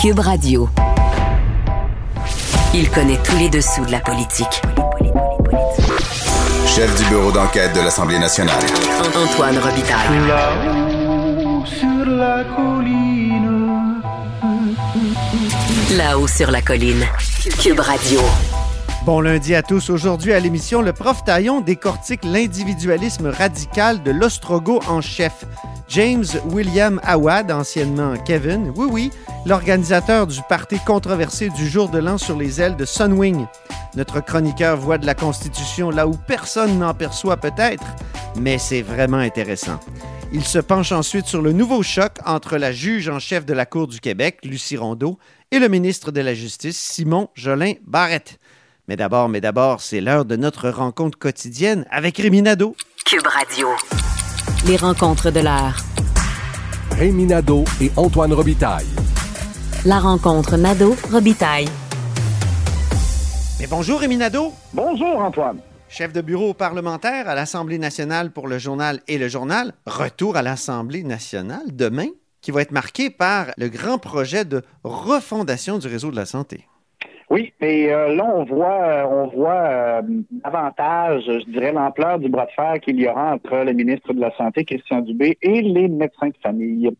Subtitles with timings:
[0.00, 0.66] Cube Radio.
[2.72, 4.62] Il connaît tous les dessous de la politique.
[6.66, 8.62] Chef du bureau d'enquête de l'Assemblée nationale.
[9.14, 10.26] Antoine Robitaille.
[10.26, 14.00] Là-haut sur la colline.
[15.98, 17.04] Là-haut sur la colline.
[17.62, 18.20] Cube Radio.
[19.04, 19.90] Bon lundi à tous.
[19.90, 25.44] Aujourd'hui à l'émission, le prof Taillon décortique l'individualisme radical de l'ostrogo en chef.
[25.88, 29.10] James William Awad, anciennement Kevin, oui oui,
[29.46, 33.46] l'organisateur du parti controversé du jour de l'an sur les ailes de Sunwing.
[33.96, 37.84] Notre chroniqueur voit de la Constitution là où personne n'en perçoit peut-être,
[38.36, 39.80] mais c'est vraiment intéressant.
[40.32, 43.66] Il se penche ensuite sur le nouveau choc entre la juge en chef de la
[43.66, 45.18] Cour du Québec, Lucie Rondeau,
[45.50, 48.38] et le ministre de la Justice, Simon Jolin Barrette.
[48.86, 52.76] Mais d'abord, mais d'abord, c'est l'heure de notre rencontre quotidienne avec Rémi Nadeau.
[53.04, 53.68] Cube Radio.
[54.66, 55.76] Les rencontres de l'heure.
[56.92, 58.86] Rémi Nadeau et Antoine Robitaille.
[59.86, 61.64] La rencontre Nadeau-Robitaille.
[63.58, 65.58] Mais bonjour Rémi Nadeau, Bonjour Antoine.
[65.88, 69.72] chef de bureau parlementaire à l'Assemblée nationale pour le journal et le journal.
[69.86, 72.08] Retour à l'Assemblée nationale demain,
[72.42, 76.66] qui va être marqué par le grand projet de refondation du réseau de la santé.
[77.30, 80.02] Oui, mais euh, là on voit, euh, on voit euh,
[80.44, 84.20] davantage, je dirais, l'ampleur du bras de fer qu'il y aura entre le ministre de
[84.20, 86.90] la Santé, Christian Dubé, et les médecins de famille.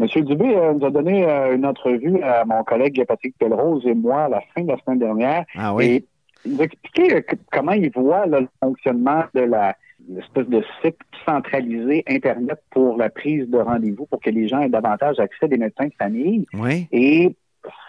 [0.00, 3.94] Monsieur Dubé euh, nous a donné euh, une entrevue à mon collègue Patrick Pelrose et
[3.94, 5.44] moi à la fin de la semaine dernière.
[5.54, 5.84] Ah oui?
[5.84, 6.04] Et
[6.46, 7.20] il nous a expliqué euh,
[7.52, 9.76] comment il voit là, le fonctionnement de la
[10.08, 14.70] l'espèce de site centralisé Internet pour la prise de rendez-vous pour que les gens aient
[14.70, 16.46] davantage accès à des médecins de famille.
[16.54, 16.88] Oui.
[16.90, 17.36] Et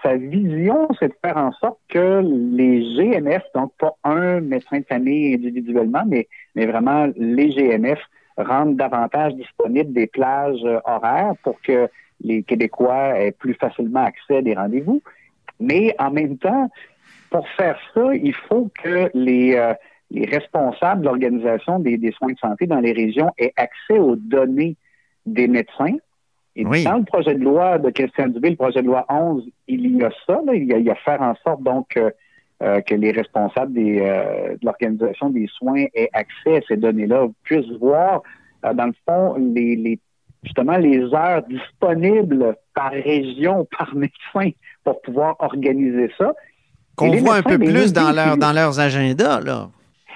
[0.04, 4.86] sa vision, c'est de faire en sorte que les GMF, donc pas un médecin de
[4.86, 8.00] famille individuellement, mais, mais vraiment les GMF,
[8.38, 11.90] rendent davantage disponibles des plages horaires pour que
[12.24, 15.02] les Québécois aient plus facilement accès à des rendez-vous.
[15.60, 16.70] Mais en même temps,
[17.30, 19.74] pour faire ça, il faut que les, euh,
[20.10, 24.16] les responsables de l'organisation des, des soins de santé dans les régions aient accès aux
[24.16, 24.76] données
[25.26, 25.96] des médecins.
[26.56, 26.84] Et Oui.
[26.84, 30.04] dans le projet de loi de Christian Dubé, le projet de loi 11, il y
[30.04, 32.12] a ça, là, il, y a, il y a faire en sorte donc euh,
[32.62, 37.28] euh, que les responsables des, euh, de l'organisation des soins aient accès à ces données-là,
[37.44, 38.22] puissent voir,
[38.62, 39.98] dans le fond, les, les
[40.44, 44.52] justement les heures disponibles par région, par médecin,
[44.84, 46.34] pour pouvoir organiser ça.
[46.96, 49.70] Qu'on voit un peu plus dans, leur, dans leurs agendas, là.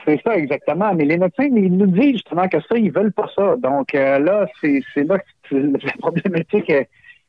[0.06, 0.94] C'est ça, exactement.
[0.94, 3.56] Mais les médecins, ils nous disent justement que ça, ils veulent pas ça.
[3.58, 5.18] Donc euh, là, c'est c'est là
[5.50, 6.86] que la problématique, elle,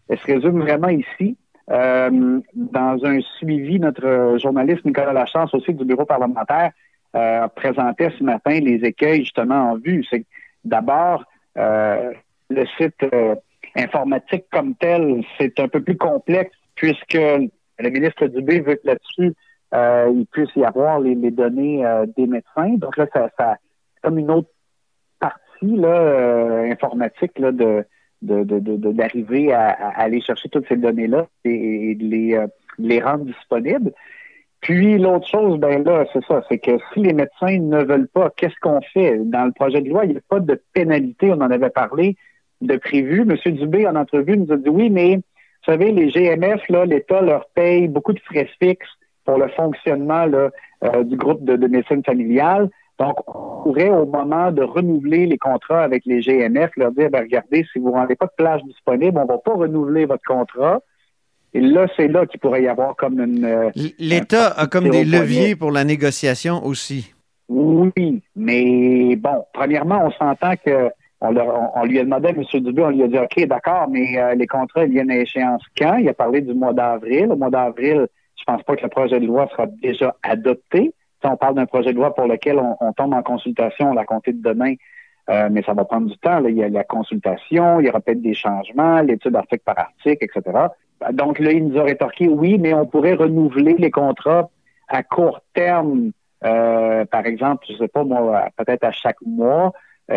[0.08, 1.36] elle se résume vraiment ici.
[1.70, 6.70] Euh, dans un suivi, notre journaliste Nicolas Lachance, aussi du bureau parlementaire,
[7.16, 10.04] euh, présentait ce matin les écueils justement en vue.
[10.08, 10.24] C'est
[10.64, 11.24] d'abord,
[11.56, 12.12] euh,
[12.50, 13.34] le site euh,
[13.74, 19.34] informatique comme tel, c'est un peu plus complexe puisque le ministre Dubé veut que là-dessus,
[19.74, 22.74] euh, il puisse y avoir les, données euh, des médecins.
[22.76, 23.56] Donc là, ça, ça
[24.02, 24.48] comme une autre
[25.18, 27.84] partie là, informatique là, de
[28.22, 32.46] d'arriver à, aller chercher toutes ces données-là et, et de les,
[32.78, 33.92] les rendre disponibles.
[34.60, 38.30] Puis l'autre chose, ben là, c'est ça, c'est que si les médecins ne veulent pas,
[38.36, 39.18] qu'est-ce qu'on fait?
[39.18, 42.16] Dans le projet de loi, il n'y a pas de pénalité, on en avait parlé,
[42.61, 43.25] de prévu.
[43.25, 47.47] Monsieur Dubé, en entrevue, nous a dit oui, mais vous savez, les GMF, l'État leur
[47.55, 48.87] paye beaucoup de frais fixes
[49.25, 50.50] pour le fonctionnement là,
[50.84, 52.69] euh, du groupe de, de médecine familiale.
[52.99, 57.21] Donc, on pourrait, au moment de renouveler les contrats avec les GMF, leur dire, ben,
[57.22, 60.23] regardez, si vous ne rendez pas de plage disponible, on ne va pas renouveler votre
[60.27, 60.81] contrat.
[61.53, 63.44] Et là, c'est là qu'il pourrait y avoir comme une...
[63.44, 67.12] euh, L'État a comme des leviers pour la négociation aussi.
[67.49, 70.91] Oui, mais bon, premièrement, on s'entend que
[71.21, 72.43] on, lui a demandé à M.
[72.62, 75.62] Dubé, on lui a dit OK, d'accord, mais euh, les contrats ils viennent à échéance
[75.77, 75.97] quand?
[75.97, 77.28] Il a parlé du mois d'avril.
[77.31, 78.06] Au mois d'avril,
[78.38, 80.93] je pense pas que le projet de loi sera déjà adopté.
[81.22, 83.94] Si on parle d'un projet de loi pour lequel on, on tombe en consultation, on
[83.94, 84.75] l'a compté de demain,
[85.31, 86.44] euh, mais ça va prendre du temps.
[86.44, 90.25] Il y a la consultation, il y aura peut-être des changements, l'étude article par article,
[90.25, 90.66] etc.
[91.12, 94.50] Donc là, il nous a rétorqué oui, mais on pourrait renouveler les contrats
[94.88, 96.12] à court terme,
[96.44, 99.73] euh, par exemple, je sais pas moi, peut-être à chaque mois,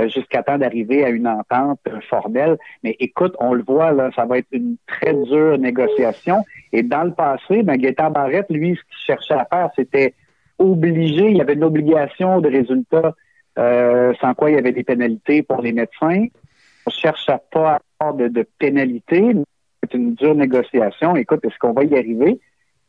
[0.08, 2.58] jusqu'à temps d'arriver à une entente euh, formelle.
[2.84, 6.46] Mais écoute, on le voit, là, ça va être une très dure négociation.
[6.72, 10.14] Et dans le passé, ben, Gaétan Barrette, lui, ce qu'il cherchait à faire, c'était
[10.60, 13.16] obligé, il y avait une obligation de résultat,
[13.58, 16.26] euh, sans quoi il y avait des pénalités pour les médecins.
[16.86, 19.34] On cherche à pas avoir de, de pénalités.
[19.84, 21.16] C'est une dure négociation.
[21.16, 22.40] Écoute, est-ce qu'on va y arriver?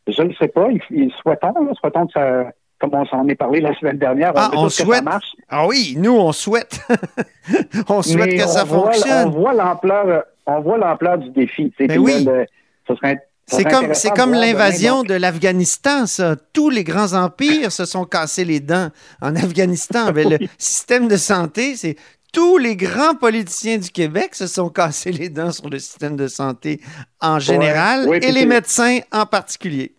[0.07, 0.69] Je ne sais pas.
[0.69, 2.51] Il, il souhaitons, là, souhaitons que ça,
[2.81, 4.97] comme on s'en est parlé la semaine dernière, Ah, on tous que souhaite.
[4.97, 5.31] ça marche.
[5.47, 6.81] Ah oui, nous, on souhaite.
[7.87, 9.27] on souhaite Mais que ça voit- fonctionne.
[9.27, 11.71] On voit l'ampleur, on voit l'ampleur du défi.
[11.77, 12.27] C'est Ben oui.
[13.69, 16.35] comme, c'est comme l'invasion de l'Afghanistan, ça.
[16.53, 18.89] Tous les grands empires se sont cassés les dents
[19.21, 20.11] en Afghanistan.
[20.13, 21.95] Mais le système de santé, c'est
[22.33, 26.27] tous les grands politiciens du Québec se sont cassés les dents sur le système de
[26.27, 26.79] santé
[27.19, 29.93] en général Oui, et les médecins en particulier.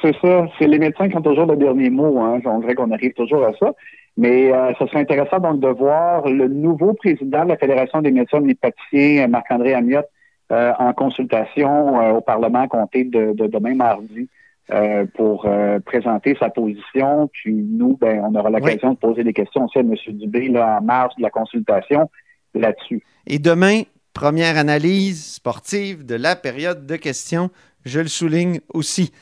[0.00, 0.46] C'est ça.
[0.58, 2.20] C'est les médecins qui ont toujours le dernier mot.
[2.20, 2.40] Hein.
[2.44, 3.72] On dirait qu'on arrive toujours à ça.
[4.16, 8.10] Mais euh, ce serait intéressant donc de voir le nouveau président de la Fédération des
[8.10, 10.08] médecins homméopaticiens, Marc-André Amiotte,
[10.50, 14.28] euh, en consultation euh, au Parlement compté de, de demain mardi
[14.70, 17.28] euh, pour euh, présenter sa position.
[17.32, 19.94] Puis nous, ben, on aura l'occasion de poser des questions aussi à M.
[20.08, 22.10] Dubé là, en marge de la consultation
[22.54, 23.02] là-dessus.
[23.26, 27.50] Et demain, première analyse sportive de la période de questions.
[27.84, 29.12] Je le souligne aussi.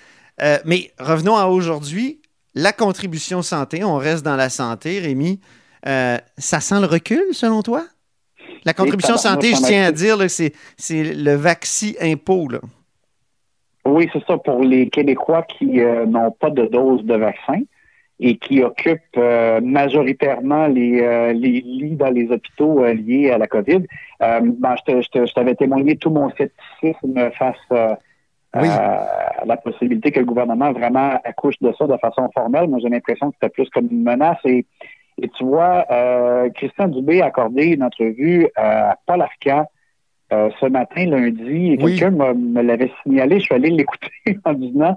[0.43, 2.21] Euh, mais revenons à aujourd'hui.
[2.55, 5.41] La contribution santé, on reste dans la santé, Rémi.
[5.87, 7.85] Euh, ça sent le recul, selon toi?
[8.65, 10.53] La contribution santé, je tiens à dire, c'est,
[10.91, 12.49] le vaccin impôt.
[12.49, 12.61] Là.
[13.85, 17.61] Oui, c'est ça pour les Québécois qui euh, n'ont pas de dose de vaccin
[18.23, 23.47] et qui occupent euh, majoritairement les, euh, les lits dans les hôpitaux liés à la
[23.47, 23.87] COVID.
[24.21, 27.97] Ben, je, t'avais témoigné tout mon scepticisme face
[28.55, 28.67] Oui.
[28.69, 32.69] à la possibilité que le gouvernement vraiment accouche de ça de façon formelle.
[32.69, 34.39] Moi, j'ai l'impression que c'était plus comme une menace.
[34.45, 34.67] Et,
[35.23, 39.67] et tu vois, euh, Christian Dubé a accordé une entrevue à Paul Arcand
[40.33, 41.97] euh, ce matin, lundi, et Oui.
[41.97, 43.39] quelqu'un me l'avait signalé.
[43.39, 44.11] Je suis allé l'écouter
[44.45, 44.97] en disant,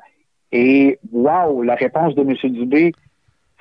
[0.52, 2.36] et wow, la réponse de M.
[2.52, 2.92] Dubé,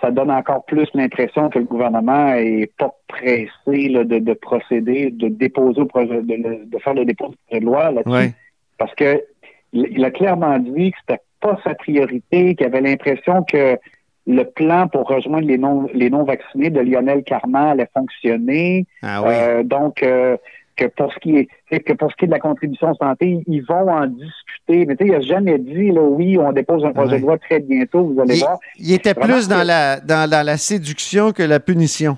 [0.01, 5.11] ça donne encore plus l'impression que le gouvernement est pas pressé là, de, de procéder,
[5.11, 8.11] de déposer au projet, de, de faire le dépôt projet de loi là-dessus.
[8.11, 8.33] Ouais.
[8.79, 9.23] Parce que
[9.73, 13.79] il a clairement dit que c'était pas sa priorité, qu'il avait l'impression que
[14.27, 18.87] le plan pour rejoindre les non les non vaccinés de Lionel Carman allait fonctionner.
[19.03, 19.29] Ah oui.
[19.33, 20.37] Euh, donc euh,
[20.77, 21.37] que pour ce qui
[21.71, 24.87] est que pour ce qui est de la contribution santé, ils vont en discuter.
[24.87, 27.21] Mais tu sais, il a jamais dit là oui, on dépose un projet Ouais.
[27.21, 28.59] de loi très bientôt, vous allez il, voir.
[28.79, 32.17] il était Vraiment plus dans la, dans la, la séduction que la punition.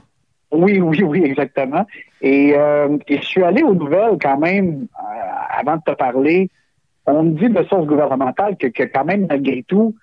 [0.53, 1.85] Oui, oui, oui, exactement.
[2.21, 4.87] Et, euh, et je suis allé aux nouvelles quand même,
[5.59, 6.49] avant de te parler.
[7.07, 9.95] On me dit de source gouvernementale que, que quand même, malgré tout,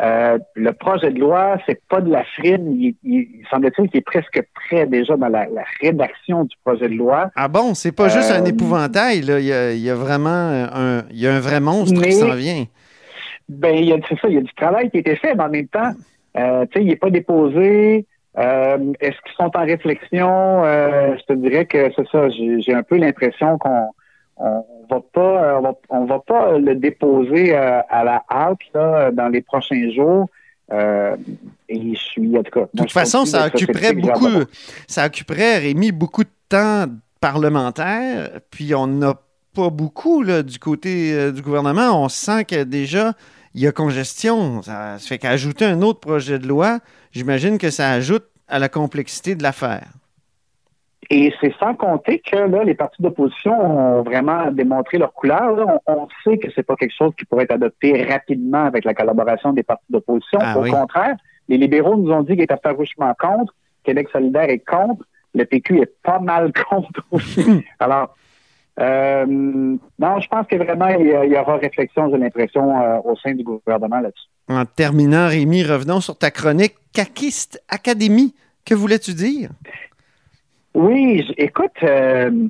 [0.00, 2.76] euh, le projet de loi, c'est pas de la frine.
[2.80, 6.88] Il, il, il semble-t-il qu'il est presque prêt déjà dans la, la rédaction du projet
[6.88, 7.30] de loi.
[7.36, 9.20] Ah bon, c'est pas juste un Euh, épouvantail.
[9.22, 9.38] Là.
[9.40, 12.08] Il, y a, il y a vraiment un, il y a un vrai monstre Mais-
[12.08, 12.64] qui s'en vient.
[13.48, 15.34] Ben, il y a, c'est ça, il y a du travail qui a été fait,
[15.34, 15.92] mais en même temps,
[16.38, 18.06] euh, tu sais, il n'est pas déposé.
[18.36, 20.64] Est-ce qu'ils sont en réflexion?
[20.64, 23.90] Je te dirais que c'est ça, j'ai un peu l'impression qu'on
[24.36, 29.10] on va pas on va, on va pas le déposer euh, à la hâte là,
[29.10, 30.28] dans les prochains jours.
[30.72, 31.16] Euh,
[31.68, 32.66] et je suis, en tout cas.
[32.72, 34.44] De toute façon, ça occuperait beaucoup,
[34.86, 36.86] ça occuperait, Rémi, beaucoup de temps
[37.20, 39.14] parlementaire, puis on n'a
[39.54, 42.02] pas beaucoup là, du côté euh, du gouvernement.
[42.02, 43.12] On sent que déjà,
[43.54, 44.62] il y a congestion.
[44.62, 46.80] Ça, ça fait qu'ajouter un autre projet de loi,
[47.12, 49.88] j'imagine que ça ajoute à la complexité de l'affaire.
[51.10, 55.56] Et c'est sans compter que là, les partis d'opposition ont vraiment démontré leur couleur.
[55.56, 55.78] là.
[55.86, 58.94] On, on sait que c'est pas quelque chose qui pourrait être adopté rapidement avec la
[58.94, 60.38] collaboration des partis d'opposition.
[60.42, 60.70] Ah Au oui.
[60.70, 61.16] contraire,
[61.48, 63.54] les libéraux nous ont dit qu'ils étaient farouchement contre.
[63.84, 65.04] Québec solidaire est contre.
[65.34, 67.44] Le PQ est pas mal contre aussi.
[67.80, 68.14] Alors,
[68.80, 72.80] euh, non, je pense que vraiment, il y, a- il y aura réflexion, j'ai l'impression,
[72.80, 74.26] euh, au sein du gouvernement là-dessus.
[74.48, 78.34] En terminant, Rémi, revenons sur ta chronique Caquiste Académie.
[78.64, 79.50] Que voulais-tu dire?
[80.74, 82.48] Oui, écoute, euh,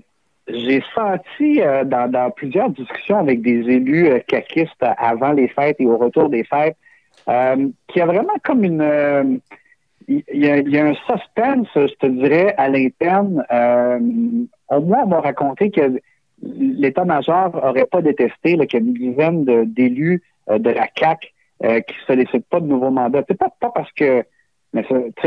[0.49, 5.77] j'ai senti euh, dans, dans plusieurs discussions avec des élus euh, caquistes avant les fêtes
[5.79, 6.77] et au retour des fêtes
[7.29, 8.81] euh, qu'il y a vraiment comme une...
[8.81, 9.25] euh,
[10.07, 13.43] il y, a, y a un suspense, je te dirais, à l'interne.
[13.51, 13.99] Euh,
[14.69, 15.99] au moins, on m'a raconté que
[16.43, 21.33] l'état-major aurait pas détesté qu'il y a une dizaine de- d'élus euh, de la CAC
[21.65, 23.23] euh, qui ne sollicitent pas de nouveaux mandats.
[23.27, 24.25] C'est pas, parce que
[24.75, 24.83] mais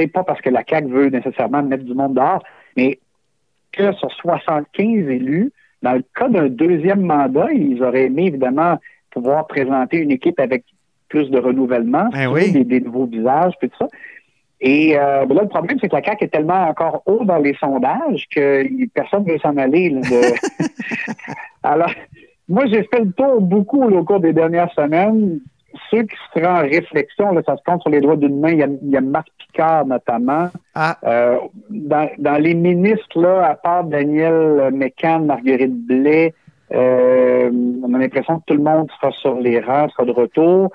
[0.08, 2.44] pas parce que la CAC veut nécessairement mettre du monde dehors,
[2.78, 3.00] mais
[3.74, 8.78] que sur 75 élus, dans le cas d'un deuxième mandat, ils auraient aimé évidemment
[9.12, 10.64] pouvoir présenter une équipe avec
[11.10, 12.52] plus de renouvellement, Ben oui.
[12.52, 13.88] des, des nouveaux visages, puis tout ça.
[14.60, 17.38] Et euh, ben là, le problème, c'est que la CAQ est tellement encore haut dans
[17.38, 19.90] les sondages que personne ne veut s'en aller.
[19.92, 20.66] là, de-
[21.64, 21.92] Alors,
[22.50, 25.40] moi, j'ai fait le tour beaucoup là, au cours des dernières semaines.
[25.92, 28.50] Ceux qui seraient en réflexion, là, ça se compte sur les doigts d'une main.
[28.52, 30.50] Il y a, il y a Marc Picard, notamment.
[30.76, 31.38] Ah, Euh,
[31.70, 36.34] dans, dans les ministres, là, à part Daniel Mécan, Marguerite Blais,
[36.74, 37.50] euh,
[37.84, 40.70] on a l'impression que tout le monde sera sur les rangs, sera de retour.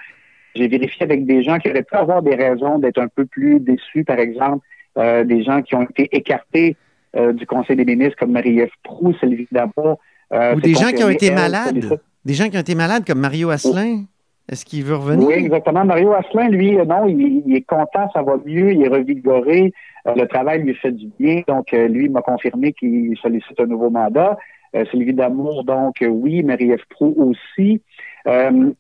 [0.55, 3.61] J'ai vérifié avec des gens qui auraient pu avoir des raisons d'être un peu plus
[3.61, 4.65] déçus, par exemple,
[4.99, 6.77] euh, des gens qui ont été écartés
[7.17, 9.99] euh, du Conseil des ministres, comme Marie-Ève Proux, Sylvie Damour.
[10.33, 11.99] euh, Ou des gens qui ont été malades.
[12.25, 14.05] Des gens qui ont été malades comme Mario Asselin,
[14.49, 15.29] est-ce qu'il veut revenir?
[15.29, 15.85] Oui, exactement.
[15.85, 19.73] Mario Asselin, lui, euh, non, il, est content, ça va mieux, il est revigoré,
[20.07, 21.43] euh, le travail lui fait du bien.
[21.47, 24.37] Donc, euh, lui, m'a confirmé qu'il sollicite un nouveau mandat.
[24.75, 27.83] Euh, Sylvie Damour, donc euh, oui, Marie-Ève Proux aussi.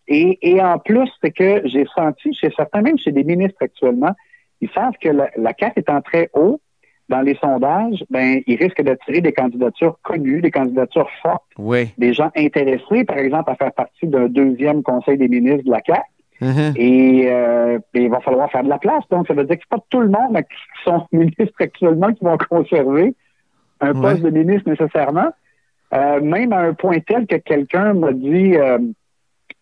[0.09, 4.13] Et, en plus, c'est que j'ai senti chez certains, même chez des ministres actuellement,
[4.61, 6.61] ils savent que la, la CAQ étant très haut
[7.09, 11.93] dans les sondages, ben, ils risquent d'attirer des candidatures connues, des candidatures fortes, Oui.
[11.99, 15.81] des gens intéressés, par exemple, à faire partie d'un deuxième conseil des ministres de la
[15.85, 16.03] CAQ.
[16.41, 16.73] Uh-huh.
[16.77, 19.05] Et, euh, et il va falloir faire de la place.
[19.11, 22.25] Donc, ça veut dire que c'est pas tout le monde qui sont ministres actuellement qui
[22.25, 23.15] vont conserver
[23.81, 24.01] un Ouais.
[24.01, 25.31] poste de ministre nécessairement.
[25.95, 28.79] Euh, même à un point tel que quelqu'un m'a dit euh,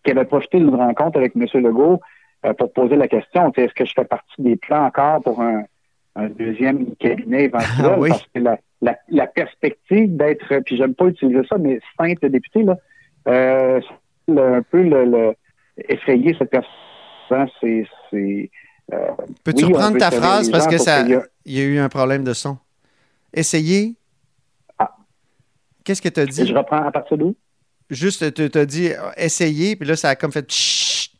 [0.03, 1.45] qu'il avait profité d'une rencontre avec M.
[1.61, 1.99] Legault
[2.45, 5.63] euh, pour poser la question, est-ce que je fais partie des plans encore pour un,
[6.15, 7.85] un deuxième cabinet éventuel?
[7.85, 8.09] Ah oui.
[8.09, 12.63] Parce que la, la, la perspective d'être, puis j'aime pas utiliser ça, mais simple député,
[12.63, 12.77] là,
[13.27, 13.79] euh,
[14.29, 15.33] un peu le, le
[15.87, 17.87] effrayer cette personne, c'est...
[18.93, 18.97] euh,
[19.43, 20.49] Peux-tu oui, reprendre ta phrase?
[20.49, 22.57] parce que ça, y il y a eu un problème de son.
[23.33, 23.95] Essayez.
[24.77, 24.95] Ah.
[25.83, 26.45] Qu'est-ce que tu as dit?
[26.45, 27.35] Je reprends à partir d'où?
[27.89, 31.11] Juste, tu as dit euh, essayez, puis là, ça a comme fait Chut.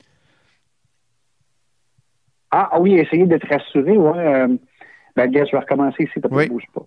[2.52, 4.18] Ah, ah oui, essayer d'être rassuré, ouais.
[4.18, 4.48] Euh,
[5.16, 6.48] ben, gars, je vais recommencer ici, t'as pas Oui.
[6.50, 6.82] bouge pas.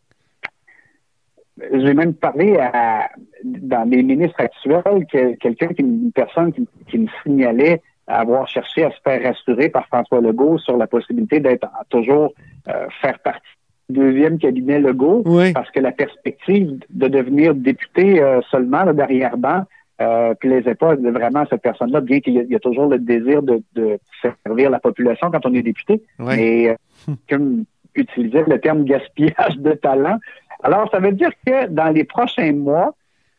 [1.72, 3.08] J'ai même parlé à,
[3.44, 8.90] dans les ministres actuels, que quelqu'un, une personne qui, qui me signalait avoir cherché à
[8.90, 12.32] se faire rassurer par François Legault sur la possibilité d'être toujours
[12.68, 13.40] euh, faire partie
[13.88, 15.52] du deuxième cabinet Legault, Oui.
[15.52, 19.62] parce que la perspective de devenir député euh, seulement là, derrière-banc
[20.00, 23.42] euh, plaisait pas vraiment à cette personne-là, bien qu'il y, y a toujours le désir
[23.42, 26.02] de, de servir la population quand on est député.
[26.18, 26.36] Ouais.
[26.36, 26.68] Mais
[27.08, 30.18] euh, comme utilisait le terme gaspillage de talent.
[30.62, 32.94] Alors, ça veut dire que dans les prochains mois,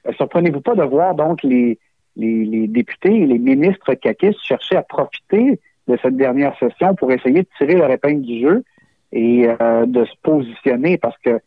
[0.08, 1.80] euh, surprenez-vous pas de voir donc les,
[2.16, 7.12] les, les députés et les ministres caquistes chercher à profiter de cette dernière session pour
[7.12, 8.64] essayer de tirer leur épingle du jeu
[9.12, 11.40] et euh, de se positionner parce que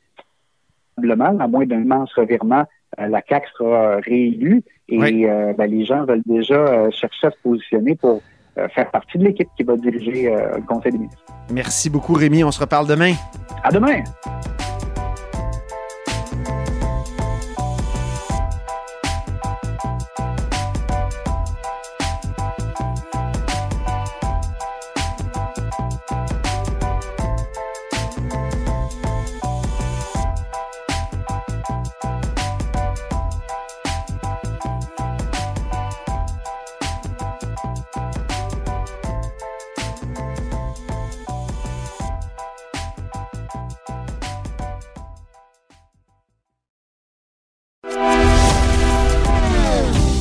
[0.97, 2.65] probablement, à moins d'un immense revirement,
[2.99, 5.27] euh, la CAQ sera euh, réélue et Oui.
[5.27, 8.23] euh, ben, les gens veulent déjà chercher à se positionner pour
[8.75, 11.23] faire partie de l'équipe qui va diriger euh, le Conseil des ministres.
[11.51, 12.43] Merci beaucoup, Rémi.
[12.45, 13.15] On se reparle demain.
[13.63, 14.03] À demain!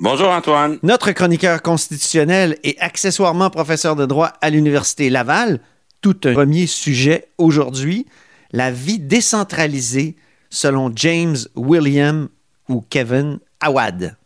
[0.00, 0.78] Bonjour Antoine.
[0.84, 5.58] Notre chroniqueur constitutionnel et accessoirement professeur de droit à l'Université Laval.
[6.02, 8.06] Tout un premier sujet aujourd'hui,
[8.52, 10.14] la vie décentralisée
[10.50, 12.28] selon James William
[12.68, 14.16] ou Kevin Awad.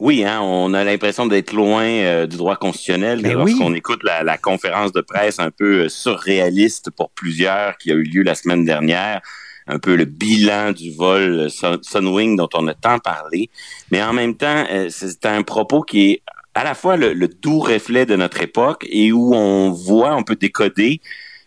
[0.00, 3.78] Oui, hein, on a l'impression d'être loin euh, du droit constitutionnel Ben lorsqu'on oui.
[3.78, 8.04] écoute la, la conférence de presse un peu euh, surréaliste pour plusieurs qui a eu
[8.04, 9.20] lieu la semaine dernière,
[9.68, 13.50] un peu le bilan du vol Sun- Sunwing dont on a tant parlé,
[13.90, 16.22] mais en même temps, euh, c'est un propos qui est
[16.54, 20.22] à la fois le, le doux reflet de notre époque et où on voit, on
[20.24, 21.00] peut décoder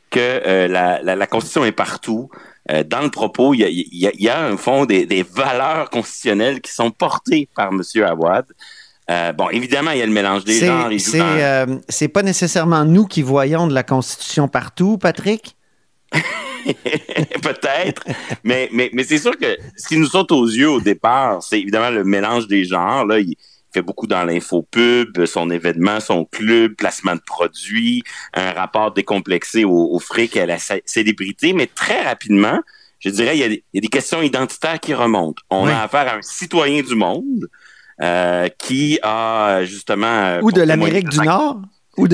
[0.10, 2.30] que euh, la, la, la Constitution est partout.
[2.70, 4.86] Euh, dans le propos, il y a, il y a, il y a un fond
[4.86, 7.82] des, des valeurs constitutionnelles qui sont portées par M.
[8.06, 8.46] Awad.
[9.10, 10.90] Euh, bon, évidemment, il y a le mélange des genres.
[11.00, 15.58] c'est, dans- c'est pas nécessairement nous qui voyons de la Constitution partout, Patrick?
[17.42, 18.04] Peut-être,
[18.44, 21.60] mais, mais, mais c'est sûr que ce qui nous saute aux yeux au départ, c'est
[21.60, 23.06] évidemment le mélange des genres.
[23.06, 23.36] Là, il
[23.74, 28.04] fait beaucoup dans l'infopub, son événement, son club, placement de produits,
[28.34, 32.60] un rapport décomplexé au, au fric et à la cé- célébrité, mais très rapidement,
[33.00, 35.42] je dirais, il y a des, il y a des questions identitaires qui remontent.
[35.50, 35.72] On Oui.
[35.72, 37.48] a affaire à un citoyen du monde
[38.02, 40.06] euh, qui a justement...
[40.08, 41.62] euh, Ou de l'Amérique du Nord.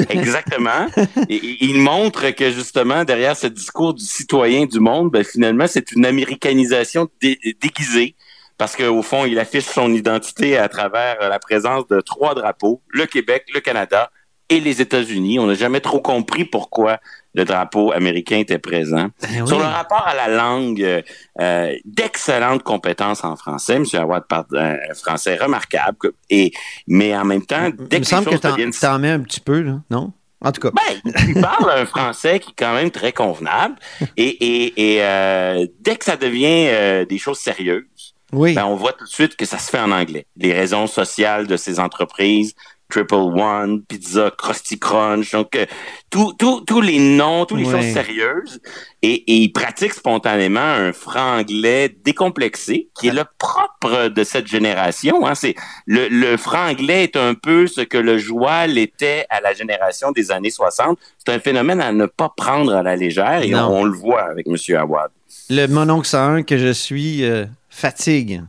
[0.10, 0.88] Exactement.
[1.30, 6.06] il montre que justement, derrière ce discours du citoyen du monde, ben, finalement, c'est une
[6.06, 8.16] américanisation dé- déguisée
[8.58, 13.06] parce qu'au fond, il affiche son identité à travers la présence de trois drapeaux, le
[13.06, 14.10] Québec, le Canada
[14.50, 15.40] et les États-Unis.
[15.40, 17.00] On n'a jamais trop compris pourquoi
[17.34, 19.10] le drapeau américain était présent.
[19.22, 19.48] Ben oui.
[19.48, 21.02] Sur le rapport à la langue, euh,
[21.42, 23.76] euh, d'excellentes compétences en français.
[23.76, 23.86] M.
[23.94, 26.12] Awad parle un français remarquable.
[26.30, 26.52] Et,
[26.88, 29.12] mais en même temps, Il dès me que semble que choses t'en deviennent t'en mets
[29.12, 30.14] un petit peu, là, non?
[30.40, 30.70] En tout cas.
[30.72, 33.76] ben, il parle un français qui est quand même très convenable.
[34.18, 38.54] Et, et, et euh, dès que ça devient euh, des choses sérieuses, Oui.
[38.54, 40.28] ben, on voit tout de suite que ça se fait en anglais.
[40.38, 42.54] Les raisons sociales de ces entreprises,
[42.90, 45.66] Triple One, Pizza, Krusty Crunch, donc euh,
[46.10, 47.82] tous les noms, toutes les Ouais.
[47.82, 48.60] choses sérieuses.
[49.02, 55.28] Et, et il pratique spontanément un franglais décomplexé, qui est le propre de cette génération.
[55.28, 55.36] Hein.
[55.36, 60.12] C'est le, le franglais est un peu ce que le joual était à la génération
[60.12, 60.98] des années 60.
[61.26, 64.24] C'est un phénomène à ne pas prendre à la légère et on, on le voit
[64.24, 64.56] avec M.
[64.78, 65.12] Awad.
[65.50, 68.42] Le mononcle 101 que je suis euh, fatigue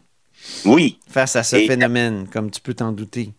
[0.65, 3.31] Oui, face à ce Et- phénomène, comme tu peux t'en douter.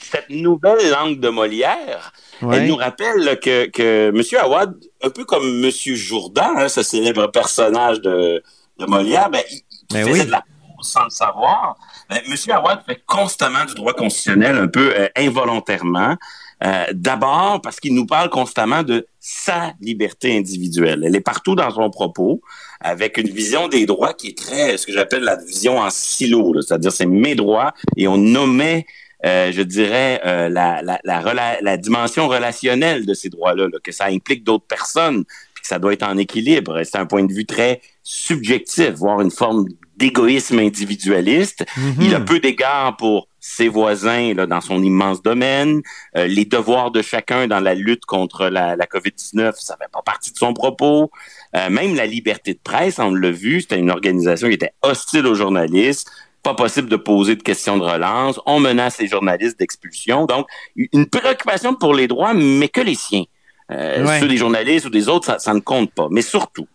[0.00, 2.56] Cette nouvelle langue de Molière, Ouais.
[2.56, 4.22] elle nous rappelle là, que, que M.
[4.42, 5.70] Awad, un peu comme M.
[5.94, 8.42] Jourdan, hein, ce célèbre personnage de,
[8.78, 9.60] de Molière, ben, il,
[9.92, 10.26] Ben faisait oui.
[10.26, 10.42] de la
[10.82, 11.76] sans le savoir.
[12.08, 12.34] Ben, M.
[12.52, 16.16] Awad fait constamment du droit constitutionnel un peu euh, involontairement.
[16.64, 21.02] Euh, D'abord parce qu'il nous parle constamment de sa liberté individuelle.
[21.06, 22.40] Elle est partout dans son propos,
[22.80, 26.54] avec une vision des droits qui est très, ce que j'appelle la vision en silo,
[26.62, 28.86] c'est-à-dire c'est mes droits et on nommait
[29.26, 33.78] euh, je dirais, euh, la, la, la, rela- la dimension relationnelle de ces droits-là, là,
[33.82, 35.24] que ça implique d'autres personnes,
[35.54, 36.82] puis que ça doit être en équilibre.
[36.84, 41.64] C'est un point de vue très subjectif, voire une forme d'égoïsme individualiste.
[41.76, 41.94] Mhm.
[42.00, 45.82] Il a peu d'égard pour ses voisins là, dans son immense domaine.
[46.16, 50.02] Euh, les devoirs de chacun dans la lutte contre la, la COVID-19, ça fait pas
[50.02, 51.10] partie de son propos.
[51.56, 55.26] Euh, même la liberté de presse, on l'a vu, c'était une organisation qui était hostile
[55.26, 56.10] aux journalistes.
[56.42, 58.40] Pas possible de poser de questions de relance.
[58.46, 60.24] On menace les journalistes d'expulsion.
[60.26, 63.24] Donc, une préoccupation pour les droits, mais que les siens.
[63.70, 64.18] Euh, Ouais.
[64.20, 66.08] Ceux des journalistes ou des autres, ça, ça ne compte pas.
[66.10, 66.66] Mais surtout,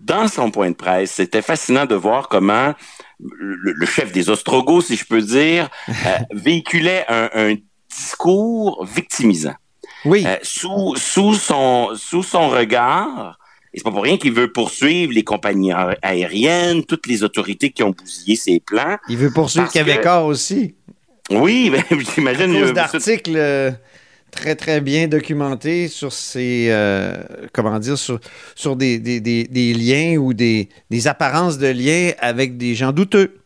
[0.00, 2.74] dans son point de presse, c'était fascinant de voir comment
[3.20, 5.92] le, le chef des Ostrogos, si je peux dire, euh,
[6.32, 7.54] véhiculait un, un
[7.88, 9.54] discours victimisant.
[10.04, 10.24] Oui.
[10.26, 13.38] Euh, sous, sous, son, sous son regard,
[13.74, 17.82] et c'est pas pour rien qu'il veut poursuivre les compagnies aériennes, toutes les autorités qui
[17.82, 18.96] ont bousillé ses plans.
[19.08, 20.74] Il veut poursuivre parce que- Québécois aussi.
[21.30, 22.52] Oui, ben, j'imagine.
[22.52, 23.70] cause euh, d'articles euh,
[24.30, 26.66] très, très bien documentés sur ces.
[26.70, 27.16] euh,
[27.52, 28.18] comment dire, sur,
[28.54, 32.92] sur des, des, des, des liens ou des, des apparences de liens avec des gens
[32.92, 33.38] douteux.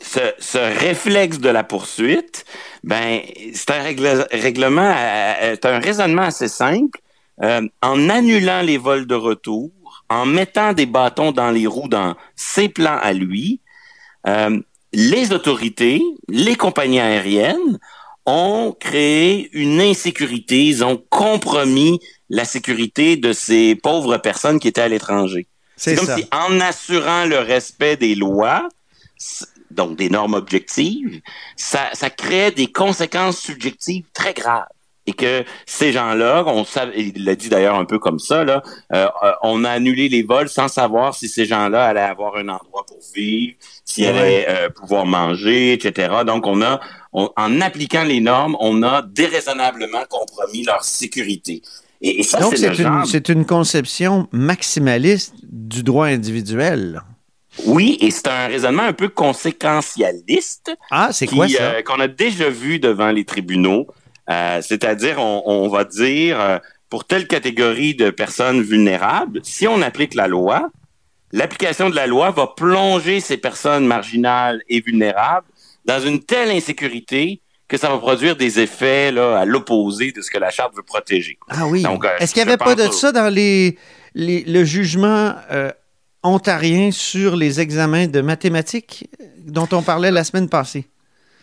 [0.00, 2.44] ce, ce réflexe de la poursuite,
[2.84, 3.20] ben,
[3.52, 4.94] c'est un règle- règlement,
[5.40, 6.98] c'est un raisonnement assez simple.
[7.42, 9.70] Euh, en annulant les vols de retour,
[10.08, 13.60] en mettant des bâtons dans les roues dans ses plans à lui,
[14.26, 14.60] euh,
[14.92, 17.78] les autorités, les compagnies aériennes
[18.26, 24.82] ont créé une insécurité, ils ont compromis la sécurité de ces pauvres personnes qui étaient
[24.82, 25.46] à l'étranger.
[25.76, 26.16] C'est comme ça.
[26.16, 28.68] si en assurant le respect des lois,
[29.70, 31.20] donc des normes objectives,
[31.56, 34.66] ça, ça crée des conséquences subjectives très graves.
[35.10, 38.62] Et que ces gens-là, on savait, il l'a dit d'ailleurs un peu comme ça, là,
[38.92, 42.48] euh, euh, on a annulé les vols sans savoir si ces gens-là allaient avoir un
[42.48, 44.10] endroit pour vivre, s'ils Ouais.
[44.10, 46.12] allaient euh, pouvoir manger, etc.
[46.24, 46.78] Donc on a,
[47.12, 51.60] on- en appliquant les normes, on a déraisonnablement compromis leur sécurité.
[52.00, 57.02] Et, et ça, Donc, c'est genre une, conception maximaliste du droit individuel.
[57.66, 61.62] Oui, et c'est un raisonnement un peu conséquentialiste Ah, c'est qui, quoi ça?
[61.62, 63.86] euh, qu'on a déjà vu devant les tribunaux.
[64.28, 69.80] Euh, c'est-à-dire, on, on va dire, euh, pour telle catégorie de personnes vulnérables, si on
[69.82, 70.70] applique la loi,
[71.32, 75.46] l'application de la loi va plonger ces personnes marginales et vulnérables
[75.84, 80.30] dans une telle insécurité que ça va produire des effets là, à l'opposé de ce
[80.30, 81.38] que la charte veut protéger.
[81.48, 81.82] Ah oui.
[81.82, 83.78] Donc, euh, Est-ce qu'il n'y avait pas de ça dans les,
[84.14, 85.70] les- le jugement euh,
[86.24, 89.08] ontarien sur les examens de mathématiques
[89.46, 90.86] dont on parlait la semaine passée?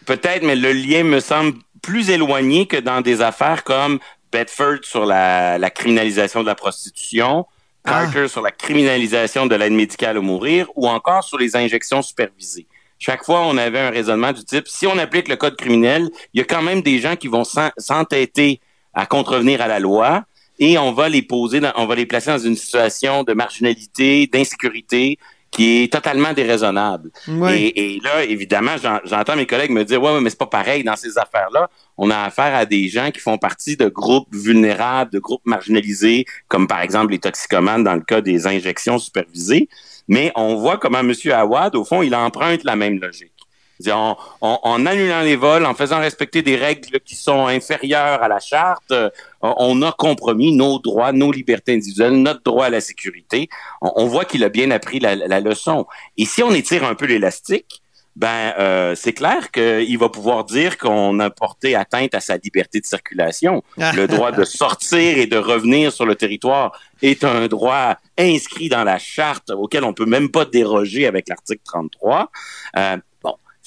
[0.06, 1.54] Peut-être, mais le lien me semble
[1.88, 4.00] plus éloigné que dans des affaires comme
[4.34, 7.45] Bedford sur la, la criminalisation de la prostitution,
[7.89, 8.04] Ah.
[8.04, 12.67] Carter sur la criminalisation de l'aide médicale au mourir ou encore sur les injections supervisées.
[13.00, 16.39] Chaque fois, on avait un raisonnement du type, si on applique le code criminel, il
[16.39, 18.60] y a quand même des gens qui vont s'en- s'entêter
[18.93, 20.26] à contrevenir à la loi
[20.60, 24.28] et on va les poser, dans- on va les placer dans une situation de marginalité,
[24.28, 25.17] d'insécurité,
[25.58, 27.10] qui est totalement déraisonnable.
[27.56, 30.46] Et, et là, évidemment, j'en- j'entends mes collègues me dire, ouais, ouais, mais c'est pas
[30.46, 31.70] pareil dans ces affaires-là.
[31.98, 36.26] On a affaire à des gens qui font partie de groupes vulnérables, de groupes marginalisés,
[36.48, 39.67] comme par exemple les toxicomanes dans le cas des injections supervisées.
[40.08, 41.12] Mais on voit comment M.
[41.34, 43.34] Awad, au fond, il emprunte la même logique.
[43.92, 48.28] En, en- en annulant les vols, en faisant respecter des règles qui sont inférieures à
[48.28, 49.10] la charte, euh,
[49.42, 53.50] on a compromis nos droits, nos libertés individuelles, notre droit à la sécurité.
[53.82, 55.86] On, on voit qu'il a bien appris la, la leçon.
[56.18, 57.82] Et si on étire un peu l'élastique,
[58.16, 62.80] ben euh, c'est clair qu'il va pouvoir dire qu'on a porté atteinte à sa liberté
[62.80, 63.63] de circulation.
[63.96, 66.72] Le droit de sortir et de revenir sur le territoire
[67.04, 71.62] est un droit inscrit dans la charte auquel on peut même pas déroger avec l'article
[71.63, 72.32] 33.
[72.78, 73.02] Euh, bon,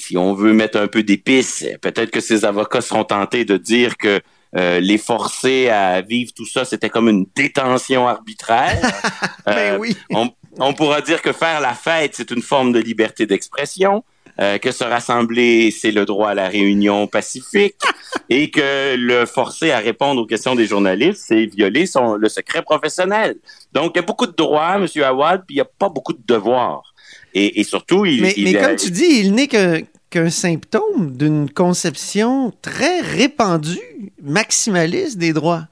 [0.01, 3.97] si on veut mettre un peu d'épices, peut-être que ces avocats seront tentés de dire
[3.97, 4.21] que
[4.57, 8.81] euh, les forcer à vivre tout ça, c'était comme une détention arbitraire.
[9.47, 9.97] Ben Euh, oui.
[10.11, 14.05] on, on pourra dire que faire la fête, c'est une forme de liberté d'expression,
[14.41, 17.77] euh, que se rassembler, c'est le droit à la réunion pacifique,
[18.29, 22.63] et que le forcer à répondre aux questions des journalistes, c'est violer son, le secret
[22.63, 23.37] professionnel.
[23.73, 24.87] Donc, il y a beaucoup de droits, M.
[25.03, 26.95] Awad, puis il n'y a pas beaucoup de devoirs.
[27.35, 28.23] Et, et surtout, il...
[28.23, 33.01] Mais, il mais a- comme tu dis, il n'est qu'un qu'un symptôme d'une conception très
[33.01, 33.79] répandue,
[34.21, 35.69] maximaliste des droits.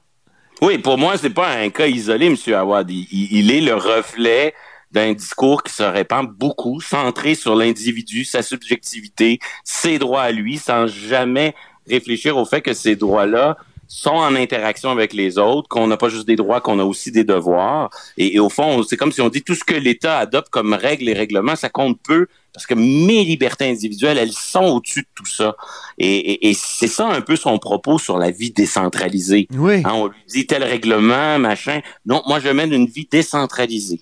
[0.61, 2.37] Oui, pour moi, c'est pas un cas isolé, M.
[2.53, 2.89] Awad.
[2.89, 4.53] Il est le reflet
[4.91, 10.57] d'un discours qui se répand beaucoup, centré sur l'individu, sa subjectivité, ses droits à lui,
[10.57, 11.53] sans jamais
[11.85, 13.57] réfléchir au fait que ces droits-là
[13.91, 17.11] sont en interaction avec les autres, qu'on n'a pas juste des droits, qu'on a aussi
[17.11, 17.89] des devoirs.
[18.17, 20.73] Et, et au fond, c'est comme si on dit tout ce que l'État adopte comme
[20.75, 25.07] règles et règlements, ça compte peu, parce que mes libertés individuelles, elles sont au-dessus de
[25.15, 25.55] tout ça.
[25.97, 29.47] Et, et- et c'est ça un peu son propos sur la vie décentralisée.
[29.57, 29.81] Oui.
[29.83, 31.81] Hein, on lui dit tel règlement, machin.
[32.05, 34.01] Non, moi, je mène une vie décentralisée.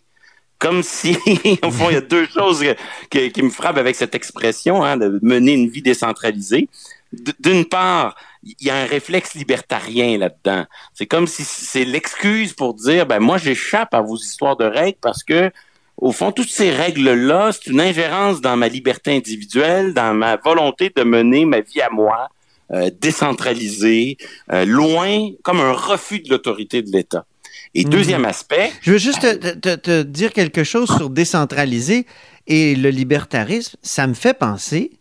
[0.60, 1.16] Comme si,
[1.64, 2.62] au fond, il y a deux choses
[3.10, 6.68] que- qui me frappent avec cette expression, hein, de mener une vie décentralisée.
[7.40, 8.16] D'une part,
[8.60, 10.66] il y a un réflexe libertarien là-dedans.
[10.94, 14.98] C'est comme si c'est l'excuse pour dire, ben moi, j'échappe à vos histoires de règles
[15.02, 15.52] parce que,
[15.98, 20.92] au fond, toutes ces règles-là, c'est une ingérence dans ma liberté individuelle, dans ma volonté
[20.96, 22.30] de mener ma vie à moi,
[22.74, 24.18] euh, décentralisée,
[24.52, 27.26] euh, loin, comme un refus de l'autorité de l'État.
[27.74, 27.90] Et Mhm.
[27.90, 32.06] deuxième aspect, Je veux juste te, te- te dire quelque chose sur décentraliser
[32.48, 33.78] et le libertarisme.
[33.82, 34.92] Ça me fait penser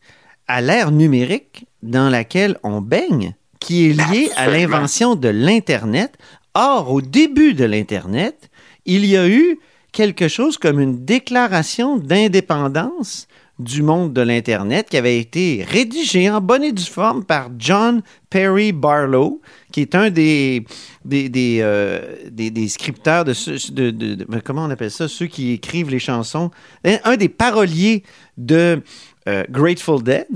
[0.49, 6.15] à l'ère numérique dans laquelle on baigne, qui est liée à l'invention de l'Internet.
[6.55, 8.49] Or, au début de l'Internet,
[8.87, 9.59] il y a eu
[9.93, 13.27] quelque chose comme une déclaration d'indépendance
[13.59, 18.03] du monde de l'Internet qui avait été rédigée en bonne et due forme par John
[18.29, 19.41] Perry Barlow,
[19.73, 20.65] qui est un des,
[21.07, 25.09] des, des, euh, des, des scripteurs de, ceux- de, de- de- Comment on appelle ça?
[25.09, 26.51] Ceux qui écrivent les chansons.
[26.85, 28.03] Un, un des paroliers
[28.37, 28.83] de
[29.29, 30.27] euh, Grateful Dead.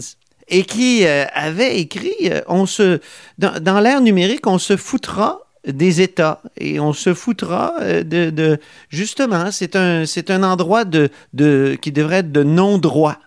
[0.48, 3.00] Et qui euh, avait écrit euh, on se,
[3.38, 8.59] dans, dans l'ère numérique, on se foutra des États et on se foutra de, de
[8.88, 13.18] justement, c'est un, c'est un endroit de, de, qui devrait être de non-droit.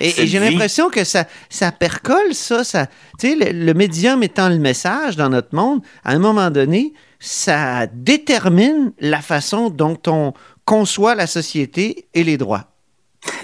[0.00, 2.64] Et, Cette et j'ai l'impression que ça, ça percole, ça.
[2.64, 2.86] ça
[3.18, 6.94] tu sais, le, le médium étant le message dans notre monde, à un moment donné,
[7.20, 10.32] ça détermine la façon dont on
[10.64, 12.75] conçoit la société et les droits.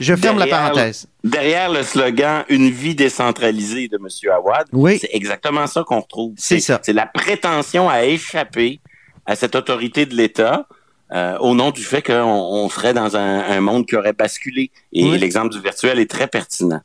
[0.00, 1.06] Je ferme la parenthèse.
[1.24, 4.06] derrière le slogan Une vie décentralisée de M.
[4.32, 4.98] Awad, Oui.
[5.00, 6.34] c'est exactement ça qu'on retrouve.
[6.36, 6.80] C'est ça.
[6.82, 8.80] C'est la prétention à échapper
[9.26, 10.66] à cette autorité de l'État
[11.12, 14.70] euh, au nom du fait qu'on on serait dans un, un monde qui aurait basculé.
[14.92, 15.18] Et Oui.
[15.18, 16.80] l'exemple du virtuel est très pertinent.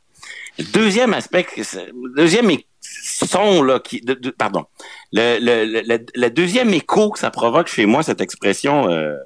[0.72, 1.46] Deuxième aspect,
[2.16, 2.50] deuxième
[2.82, 4.64] son là, qui, de- de- pardon,
[5.12, 9.16] le, le, le, le- le deuxième écho que ça provoque chez moi cette expression euh,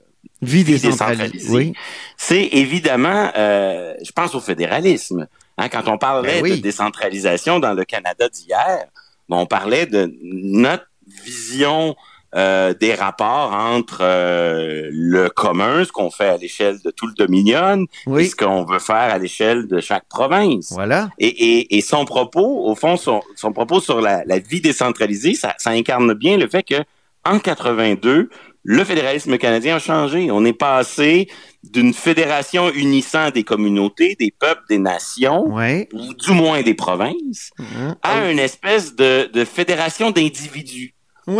[0.42, 1.48] Vie décentralisée.
[1.50, 1.72] Oui.
[2.16, 5.26] c'est évidemment, euh, je pense au fédéralisme.
[5.58, 6.56] Hein, quand on parlait Ben oui.
[6.56, 8.84] de décentralisation dans le Canada d'hier,
[9.28, 10.86] bon, on parlait de notre
[11.24, 11.94] vision
[12.34, 17.12] euh, des rapports entre euh, le commun, ce qu'on fait à l'échelle de tout le
[17.12, 17.84] Dominion,
[18.18, 20.72] et ce qu'on veut faire à l'échelle de chaque province.
[20.72, 21.10] Voilà.
[21.18, 25.34] Et, et, et son propos, au fond, son, son propos sur la, la vie décentralisée,
[25.34, 26.82] ça, ça incarne bien le fait que
[27.24, 28.30] en 82,
[28.64, 30.30] le fédéralisme canadien a changé.
[30.30, 31.28] On est passé
[31.64, 35.46] d'une fédération unissant des communautés, des peuples, des nations,
[35.92, 37.96] ou du moins des provinces, Hein?
[38.02, 40.94] à une espèce de, de fédération d'individus.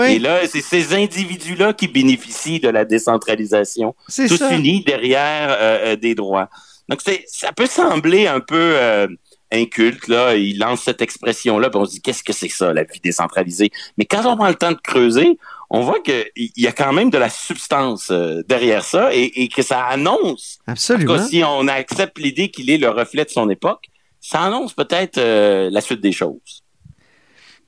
[0.08, 4.54] Et là, c'est ces individus-là qui bénéficient de la décentralisation c'est tous ça.
[4.54, 6.48] unis derrière euh, euh, des droits.
[6.88, 9.08] Donc, ça peut sembler un peu euh,
[9.50, 10.36] inculte, là.
[10.36, 13.70] Il lance cette expression-là, puis on se dit, qu'est-ce que c'est ça, la vie décentralisée?
[13.98, 15.36] Mais quand on prend le temps de creuser,
[15.74, 19.48] on voit qu'il y a quand même de la substance euh, derrière ça et, et,
[19.48, 20.58] que ça annonce.
[20.66, 21.16] Absolument.
[21.16, 23.86] Que si on accepte l'idée qu'il est le reflet de son époque,
[24.20, 26.62] ça annonce peut-être euh, la suite des choses.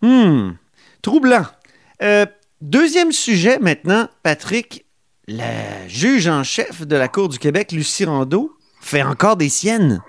[0.03, 0.51] Hmm.
[1.01, 1.47] Troublant.
[2.03, 2.27] Euh,
[2.61, 4.85] deuxième sujet maintenant, Patrick.
[5.27, 10.03] La juge en chef de la Cour du Québec, Lucie Rondeau, fait encore des siennes.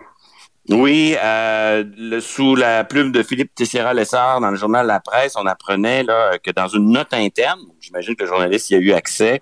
[0.69, 1.83] Oui, euh,
[2.21, 6.49] sous la plume de Philippe Tessera-Lessard dans le journal La Presse, on apprenait là, que
[6.49, 9.41] dans une note interne, j'imagine que le journaliste y a eu accès,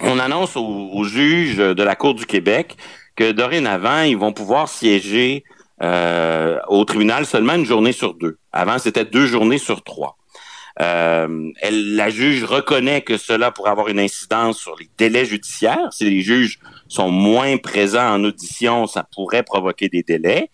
[0.00, 2.76] on annonce aux, aux, juges de la Cour du Québec
[3.16, 5.44] que dorénavant, ils vont pouvoir siéger
[5.82, 8.38] euh, au tribunal seulement une journée sur deux.
[8.52, 10.16] Avant, c'était deux journées sur trois.
[10.80, 15.88] Euh, elle, la juge reconnaît que cela pourrait avoir une incidence sur les délais judiciaires.
[15.90, 16.58] Si les juges
[16.88, 20.50] sont moins présents en audition, ça pourrait provoquer des délais.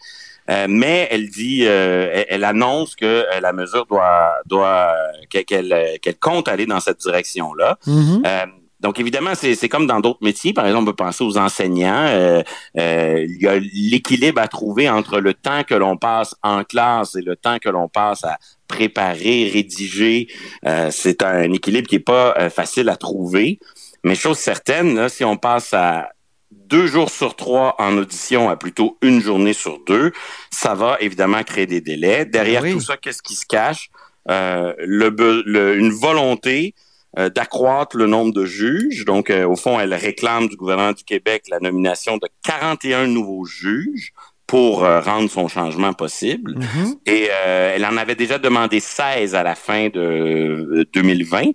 [0.51, 4.93] Euh, mais elle dit, euh, elle, elle, annonce que euh, la mesure doit, doit
[5.31, 7.79] qu'elle qu'elle compte aller dans cette direction-là.
[7.87, 8.23] Mm-hmm.
[8.27, 8.47] Euh,
[8.83, 10.53] donc, évidemment, c'est comme dans d'autres métiers.
[10.53, 12.07] Par exemple, on peut penser aux enseignants.
[12.09, 12.43] Euh,
[12.79, 17.15] euh, il y a l'équilibre à trouver entre le temps que l'on passe en classe
[17.15, 20.27] et le temps que l'on passe à préparer, rédiger.
[20.67, 23.61] Euh, c'est un équilibre qui est pas euh, facile à trouver.
[24.03, 26.09] Mais chose certaine, là, si on passe à
[26.51, 30.11] deux jours sur trois en audition à plutôt une journée sur deux,
[30.51, 32.25] ça va évidemment créer des délais.
[32.25, 32.73] Derrière oui.
[32.73, 33.91] tout ça, qu'est-ce qui se cache?
[34.29, 35.09] Euh, le,
[35.47, 36.75] le, une volonté
[37.19, 39.05] euh, d'accroître le nombre de juges.
[39.05, 43.45] Donc, euh, au fond, elle réclame du gouvernement du Québec la nomination de 41 nouveaux
[43.45, 44.15] juges
[44.47, 46.53] pour euh, rendre son changement possible.
[46.57, 46.99] Mm -hmm.
[47.05, 51.51] Et euh, elle en avait déjà demandé 16 à la fin de 2020.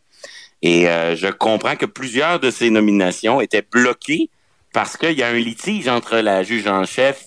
[0.62, 0.86] Et
[1.24, 4.30] je comprends que plusieurs de ces nominations étaient bloquées
[4.74, 7.18] parce qu'il y a un litige entre la juge en chef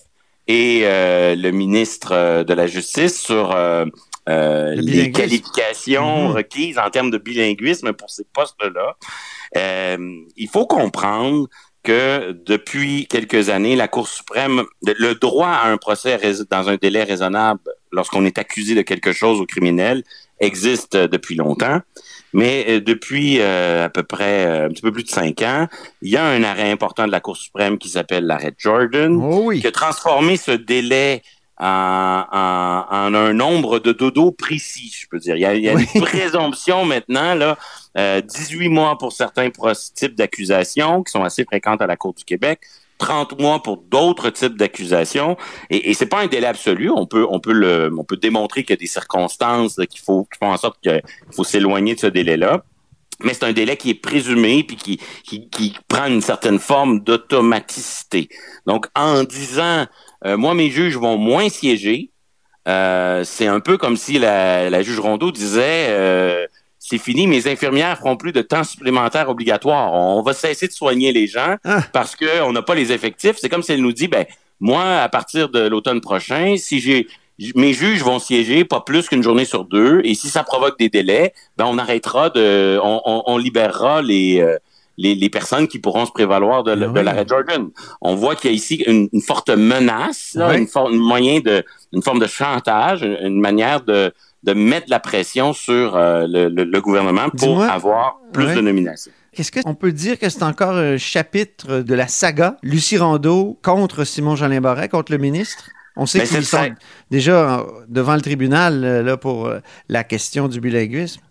[0.47, 0.81] et
[1.45, 3.55] le ministre de la Justice sur
[4.29, 6.31] euh, les qualifications mmh.
[6.31, 8.97] requises en termes de bilinguisme pour ces postes-là.
[9.57, 9.97] Euh,
[10.37, 11.47] il faut comprendre
[11.83, 17.03] que depuis quelques années, la Cour suprême, le droit à un procès dans un délai
[17.03, 20.03] raisonnable lorsqu'on est accusé de quelque chose au criminel
[20.39, 21.81] existe depuis longtemps.
[22.33, 25.67] Mais depuis euh, à peu près euh, un petit peu plus de cinq ans,
[26.01, 29.41] il y a un arrêt important de la Cour suprême qui s'appelle l'arrêt Jordan, oh
[29.45, 29.59] oui.
[29.59, 31.23] qui a transformé ce délai
[31.61, 32.25] en,
[32.89, 35.35] en, un nombre de dodos précis, je peux dire.
[35.35, 35.85] Il y a, il y a oui.
[35.93, 37.57] une présomption maintenant, là,
[37.97, 39.49] euh, 18 mois pour certains
[39.93, 42.61] types d'accusations qui sont assez fréquentes à la Cour du Québec,
[42.97, 45.37] 30 mois pour d'autres types d'accusations.
[45.69, 46.89] Et, et c'est pas un délai absolu.
[46.89, 50.23] On peut, on peut le, on peut démontrer qu'il y a des circonstances qu'il faut,
[50.31, 52.63] qui font en sorte qu'il faut s'éloigner de ce délai-là
[53.23, 57.01] mais c'est un délai qui est présumé puis qui, qui, qui prend une certaine forme
[57.01, 58.29] d'automaticité.
[58.65, 59.85] Donc, en disant,
[60.25, 62.11] euh, moi, mes juges vont moins siéger,
[62.67, 66.45] euh, c'est un peu comme si la, la juge Rondeau disait, euh,
[66.77, 69.93] c'est fini, mes infirmières feront plus de temps supplémentaire obligatoire.
[69.93, 71.81] On va cesser de soigner les gens ah.
[71.93, 73.37] parce qu'on n'a pas les effectifs.
[73.39, 74.25] C'est comme si elle nous dit, ben,
[74.59, 77.07] moi, à partir de l'automne prochain, si j'ai
[77.55, 80.89] mes juges vont siéger pas plus qu'une journée sur deux, et si ça provoque des
[80.89, 84.57] délais, ben on arrêtera de, on, on, on libérera les, euh,
[85.03, 87.63] les, les personnes qui pourront se prévaloir de, Ah de l'arrêt Jordan.
[88.01, 90.57] On voit qu'il y a ici une, une forte menace, là, Oui.
[90.59, 94.99] une, for- un moyen de, une forme de chantage, une, manière de, de mettre la
[94.99, 99.11] pression sur euh, le, le, le gouvernement pour avoir plus de nominations.
[99.33, 104.03] Est-ce qu'on peut dire que c'est encore un chapitre de la saga Lucie Rondeau contre
[104.03, 105.69] Simon-Jolin Barret, contre le ministre?
[105.95, 106.69] On sait Ben, qu'ils sont
[107.09, 109.59] déjà euh, devant le tribunal euh, là, pour euh,
[109.89, 111.21] la question du bilinguisme.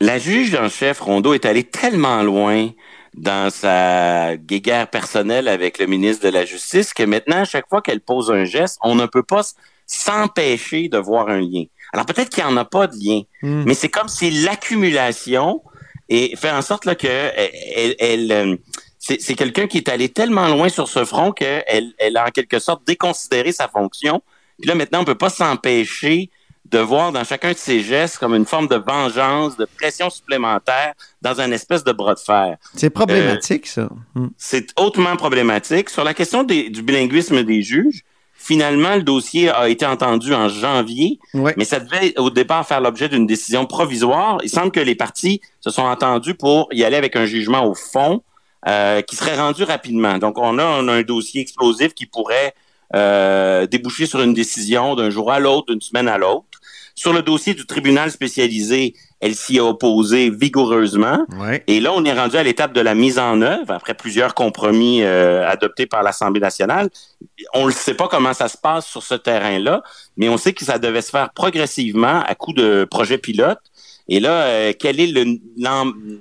[0.00, 2.68] La juge en chef Rondeau est allée tellement loin
[3.14, 7.82] dans sa guéguerre personnelle avec le ministre de la Justice que maintenant, à chaque fois
[7.82, 9.42] qu'elle pose un geste, on ne peut pas
[9.86, 11.64] s'empêcher de voir un lien.
[11.92, 13.64] Alors peut-être qu'il n'y en a pas de lien, Hmm.
[13.66, 15.62] mais c'est comme si l'accumulation
[16.08, 18.56] et fait en sorte là, que elle, elle- elle, euh,
[18.98, 22.58] c'est quelqu'un qui est allé tellement loin sur ce front qu'elle elle a en quelque
[22.60, 24.22] sorte déconsidéré sa fonction.
[24.60, 26.30] Puis là, maintenant, on peut pas s'empêcher
[26.72, 30.94] de voir dans chacun de ses gestes comme une forme de vengeance, de pression supplémentaire
[31.20, 32.56] dans un espèce de bras de fer.
[32.74, 33.88] C'est problématique, ça.
[34.14, 34.28] Hmm.
[34.38, 35.90] C'est hautement problématique.
[35.90, 38.02] Sur la question des- du bilinguisme des juges,
[38.34, 41.54] finalement, le dossier a été entendu en janvier, Ouais.
[41.56, 44.38] mais ça devait au départ faire l'objet d'une décision provisoire.
[44.42, 47.74] Il semble que les partis se sont entendus pour y aller avec un jugement au
[47.74, 48.22] fond
[48.66, 50.18] euh, qui serait rendu rapidement.
[50.18, 52.54] Donc, on a, on a un dossier explosif qui pourrait
[52.94, 56.44] euh, déboucher sur une décision d'un jour à l'autre, d'une semaine à l'autre.
[56.94, 61.24] Sur le dossier du tribunal spécialisé, elle s'y a opposée vigoureusement.
[61.38, 61.62] Ouais.
[61.66, 65.02] Et là, on est rendu à l'étape de la mise en œuvre, après plusieurs compromis
[65.02, 66.90] euh, adoptés par l'Assemblée nationale.
[67.54, 69.82] On ne sait pas comment ça se passe sur ce terrain-là,
[70.16, 73.60] mais on sait que ça devait se faire progressivement à coup de projet pilote.
[74.08, 75.38] Et là, euh, est le,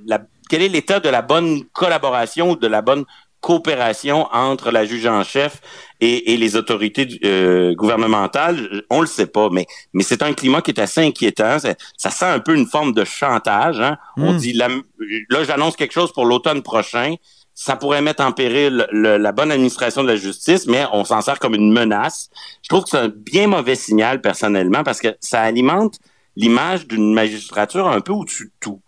[0.05, 3.05] la quel est l'état de la bonne collaboration ou de la bonne
[3.41, 5.59] coopération entre la juge en chef
[5.99, 10.61] et, et les autorités euh, gouvernementales, on le sait pas, mais mais c'est un climat
[10.61, 11.59] qui est assez inquiétant.
[11.59, 13.79] Ça, ça sent un peu une forme de chantage.
[13.81, 13.97] Hein?
[14.17, 14.37] On Mm.
[14.37, 14.67] dit là,
[15.29, 17.15] là j'annonce quelque chose pour l'automne prochain.
[17.53, 21.21] Ça pourrait mettre en péril le- la bonne administration de la justice, mais on s'en
[21.21, 22.29] sert comme une menace.
[22.63, 25.99] Je trouve que c'est un bien mauvais signal personnellement parce que ça alimente
[26.37, 28.81] l'image d'une magistrature un peu au-dessus de tout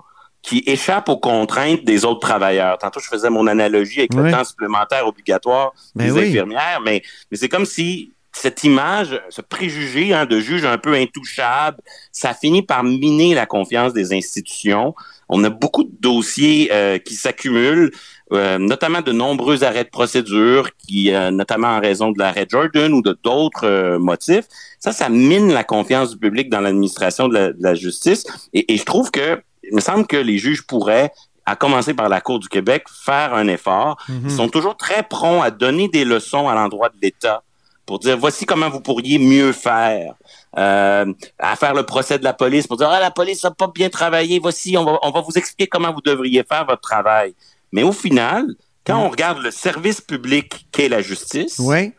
[0.43, 2.77] qui échappe aux contraintes des autres travailleurs.
[2.77, 4.25] Tantôt, je faisais mon analogie avec Oui.
[4.25, 6.27] le temps supplémentaire obligatoire Ben des oui.
[6.27, 7.01] infirmières, mais,
[7.31, 11.77] mais c'est comme si cette image, ce préjugé hein, de juge un peu intouchable,
[12.11, 14.93] ça finit par miner la confiance des institutions.
[15.29, 17.91] On a beaucoup de dossiers euh, qui s'accumulent,
[18.33, 22.91] euh, notamment de nombreux arrêts de procédure, qui, euh, notamment en raison de l'arrêt Jordan
[22.93, 24.45] ou de d'autres euh, motifs.
[24.79, 28.25] Ça, ça mine la confiance du public dans l'administration de, la- de la justice.
[28.53, 31.11] Et, et je trouve que, il me semble que les juges pourraient,
[31.45, 33.97] à commencer par la Cour du Québec, faire un effort.
[34.07, 34.21] Mhm.
[34.25, 37.43] Ils sont toujours très prompts à donner des leçons à l'endroit de l'État
[37.85, 40.13] pour dire voici comment vous pourriez mieux faire.
[40.57, 43.67] Euh, à faire le procès de la police pour dire ah la police n'a pas
[43.67, 47.33] bien travaillé, voici on va on va vous expliquer comment vous devriez faire votre travail.
[47.71, 48.45] Mais au final,
[48.85, 51.93] quand on regarde le service public qu'est la justice, Oui,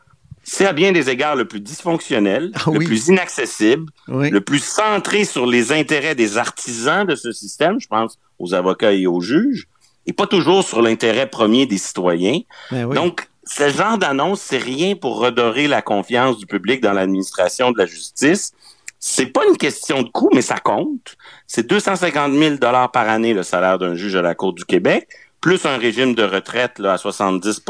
[0.45, 2.85] c'est à bien des égards le plus dysfonctionnel, Ah le oui.
[2.87, 4.31] plus inaccessible, oui.
[4.31, 8.93] le plus centré sur les intérêts des artisans de ce système, je pense aux avocats
[8.93, 9.67] et aux juges,
[10.07, 12.41] et pas toujours sur l'intérêt premier des citoyens.
[12.71, 12.95] Ben oui.
[12.95, 17.79] Donc, ce genre d'annonce, c'est rien pour redorer la confiance du public dans l'administration de
[17.79, 18.53] la justice.
[19.01, 21.17] C'est pas une question de coût, mais ça compte.
[21.47, 25.09] C'est 250 000 dollars par année le salaire d'un juge à la Cour du Québec,
[25.43, 27.61] plus un régime de retraite là, à 70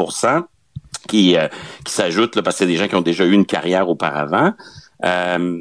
[0.97, 1.47] qui, euh,
[1.83, 4.53] qui s'ajoute, là, parce que c'est des gens qui ont déjà eu une carrière auparavant.
[5.03, 5.59] Euh,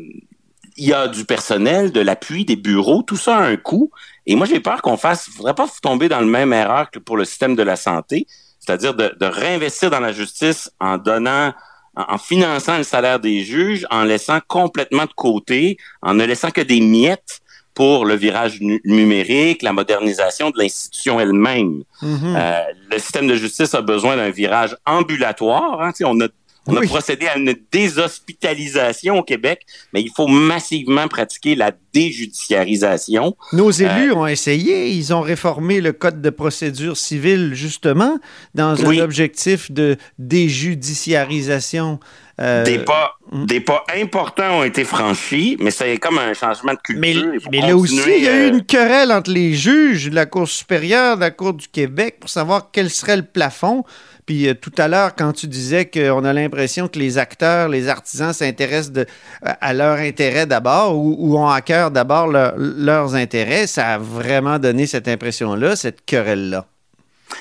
[0.77, 3.90] il y a du personnel, de l'appui, des bureaux, tout ça a un coût.
[4.27, 7.16] Et moi, j'ai peur qu'on fasse, faudrait pas tomber dans le même erreur que pour
[7.16, 8.27] le système de la santé,
[8.59, 11.53] c'est-à-dire de, de réinvestir dans la justice en donnant,
[11.97, 16.61] en finançant le salaire des juges, en laissant complètement de côté, en ne laissant que
[16.61, 17.40] des miettes
[17.74, 21.82] pour le virage nu- numérique, la modernisation de l'institution elle-même.
[22.02, 22.34] Mhm.
[22.37, 22.60] Euh,
[22.90, 25.82] le système de justice a besoin d'un virage ambulatoire.
[25.82, 26.28] Hein, on a,
[26.66, 33.37] on a procédé à une déshospitalisation au Québec, mais il faut massivement pratiquer la déjudiciarisation.
[33.52, 38.18] Nos élus ont essayé, ils ont réformé le code de procédure civile justement
[38.54, 42.00] dans un objectif de déjudiciarisation.
[42.40, 43.46] euh, Des pas, mm.
[43.46, 47.40] des pas importants ont été franchis, mais c'est comme un changement de culture.
[47.50, 50.26] Mais, là aussi, il y a eu euh, une querelle entre les juges de la
[50.26, 53.85] Cour supérieure, de la Cour du Québec, pour savoir quel serait le plafond.
[54.26, 57.88] Puis euh, tout à l'heure, quand tu disais qu'on a l'impression que les acteurs, les
[57.88, 59.04] artisans s'intéressent
[59.42, 63.99] à leur intérêt d'abord ou, ou ont à cœur d'abord leur- leurs intérêts, ça a
[63.99, 66.66] vraiment donné cette impression-là, cette querelle-là.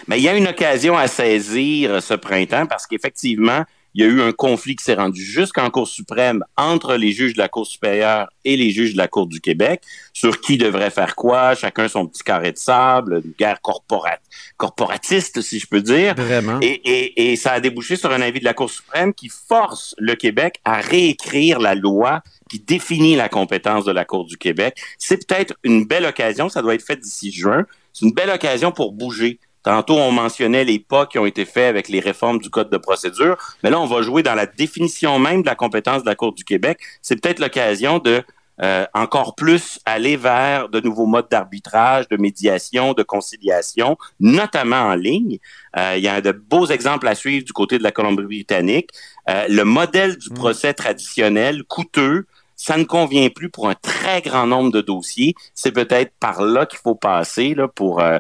[0.08, 3.64] Mais il y a une occasion à saisir euh, ce printemps parce qu'effectivement,
[3.96, 7.34] il y a eu un conflit qui s'est rendu jusqu'en Cour suprême entre les juges
[7.34, 9.82] de la Cour supérieure et les juges de la Cour du Québec
[10.14, 14.20] sur qui devrait faire quoi, chacun son petit carré de sable, une guerre corpora-
[14.58, 16.16] corporatiste, si je peux dire.
[16.16, 16.60] Vraiment.
[16.62, 19.96] Et, et, et ça a débouché sur un avis de la Cour suprême qui force
[19.98, 24.78] le Québec à réécrire la loi qui définit la compétence de la Cour du Québec.
[24.98, 28.72] C'est peut-être une belle occasion, ça doit être fait d'ici juin, c'est une belle occasion
[28.72, 29.40] pour bouger.
[29.64, 32.78] Tantôt, on mentionnait les pas qui ont été faits avec les réformes du Code de
[32.78, 36.16] procédure, mais là, on va jouer dans la définition même de la compétence de la
[36.16, 36.80] Cour du Québec.
[37.02, 38.24] C'est peut-être l'occasion de
[38.62, 44.96] euh, encore plus aller vers de nouveaux modes d'arbitrage, de médiation, de conciliation, notamment en
[44.96, 45.40] ligne.
[45.76, 48.90] Euh, il y a de beaux exemples à suivre du côté de la Colombie-Britannique.
[49.28, 52.28] Euh, le modèle du procès traditionnel, coûteux,
[52.66, 55.36] ça ne convient plus pour un très grand nombre de dossiers.
[55.54, 58.20] C'est peut-être par là qu'il faut passer là, pour euh,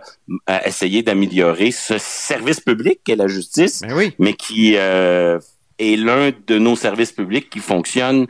[0.49, 4.13] euh, essayer d'améliorer ce service public qu'est la justice, Ben oui.
[4.19, 5.39] mais qui euh,
[5.79, 8.27] est l'un de nos services publics qui fonctionne,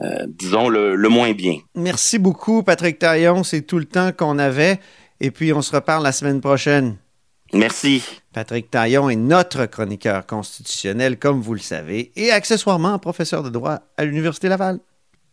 [0.00, 1.58] euh, disons, le, le moins bien.
[1.76, 3.44] Merci beaucoup, Patrick Taillon.
[3.44, 4.80] C'est tout le temps qu'on avait.
[5.20, 6.96] Et puis, on se reparle la semaine prochaine.
[7.52, 8.02] Merci.
[8.32, 13.78] Patrick Taillon est notre chroniqueur constitutionnel, comme vous le savez, et accessoirement professeur de droit
[13.96, 14.80] à l'Université Laval.